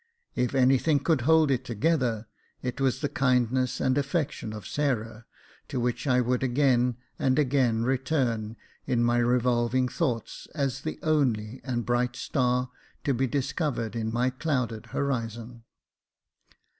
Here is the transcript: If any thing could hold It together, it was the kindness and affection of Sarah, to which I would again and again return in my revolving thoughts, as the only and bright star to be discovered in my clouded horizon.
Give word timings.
If 0.35 0.55
any 0.55 0.79
thing 0.79 0.97
could 1.01 1.21
hold 1.29 1.51
It 1.51 1.63
together, 1.63 2.25
it 2.63 2.81
was 2.81 3.01
the 3.01 3.07
kindness 3.07 3.79
and 3.79 3.95
affection 3.99 4.51
of 4.51 4.65
Sarah, 4.65 5.25
to 5.67 5.79
which 5.79 6.07
I 6.07 6.21
would 6.21 6.41
again 6.41 6.97
and 7.19 7.37
again 7.37 7.83
return 7.83 8.57
in 8.87 9.03
my 9.03 9.19
revolving 9.19 9.87
thoughts, 9.87 10.47
as 10.55 10.81
the 10.81 10.97
only 11.03 11.61
and 11.63 11.85
bright 11.85 12.15
star 12.15 12.71
to 13.03 13.13
be 13.13 13.27
discovered 13.27 13.95
in 13.95 14.11
my 14.11 14.31
clouded 14.31 14.87
horizon. 14.87 15.65